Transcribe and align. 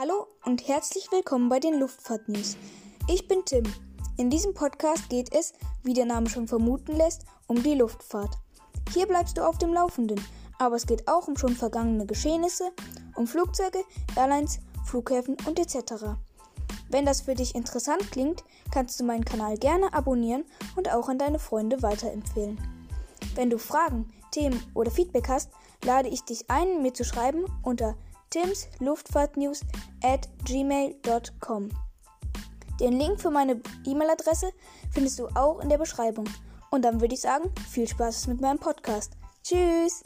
Hallo 0.00 0.28
und 0.44 0.68
herzlich 0.68 1.10
willkommen 1.10 1.48
bei 1.48 1.58
den 1.58 1.80
Luftfahrt 1.80 2.28
News. 2.28 2.56
Ich 3.08 3.26
bin 3.26 3.44
Tim. 3.44 3.64
In 4.16 4.30
diesem 4.30 4.54
Podcast 4.54 5.08
geht 5.08 5.34
es, 5.34 5.54
wie 5.82 5.92
der 5.92 6.04
Name 6.04 6.28
schon 6.28 6.46
vermuten 6.46 6.94
lässt, 6.94 7.24
um 7.48 7.60
die 7.64 7.74
Luftfahrt. 7.74 8.38
Hier 8.94 9.08
bleibst 9.08 9.36
du 9.36 9.42
auf 9.44 9.58
dem 9.58 9.74
Laufenden, 9.74 10.24
aber 10.60 10.76
es 10.76 10.86
geht 10.86 11.08
auch 11.08 11.26
um 11.26 11.36
schon 11.36 11.56
vergangene 11.56 12.06
Geschehnisse, 12.06 12.70
um 13.16 13.26
Flugzeuge, 13.26 13.82
Airlines, 14.14 14.60
Flughäfen 14.84 15.36
und 15.48 15.58
etc. 15.58 16.04
Wenn 16.90 17.04
das 17.04 17.22
für 17.22 17.34
dich 17.34 17.56
interessant 17.56 18.12
klingt, 18.12 18.44
kannst 18.70 19.00
du 19.00 19.04
meinen 19.04 19.24
Kanal 19.24 19.58
gerne 19.58 19.92
abonnieren 19.92 20.44
und 20.76 20.92
auch 20.94 21.08
an 21.08 21.18
deine 21.18 21.40
Freunde 21.40 21.82
weiterempfehlen. 21.82 22.56
Wenn 23.34 23.50
du 23.50 23.58
Fragen, 23.58 24.08
Themen 24.30 24.62
oder 24.74 24.92
Feedback 24.92 25.28
hast, 25.28 25.50
lade 25.82 26.08
ich 26.08 26.22
dich 26.22 26.48
ein, 26.48 26.82
mir 26.82 26.94
zu 26.94 27.02
schreiben 27.02 27.46
unter 27.64 27.96
timsluftfahrtnews 28.30 29.62
at 30.02 30.28
gmail.com. 30.44 31.70
Den 32.80 32.92
Link 32.92 33.20
für 33.20 33.30
meine 33.30 33.60
E-Mail-Adresse 33.84 34.52
findest 34.92 35.18
du 35.18 35.26
auch 35.34 35.60
in 35.60 35.68
der 35.68 35.78
Beschreibung. 35.78 36.28
Und 36.70 36.82
dann 36.82 37.00
würde 37.00 37.14
ich 37.14 37.20
sagen, 37.20 37.52
viel 37.70 37.88
Spaß 37.88 38.28
mit 38.28 38.40
meinem 38.40 38.58
Podcast. 38.58 39.12
Tschüss! 39.42 40.02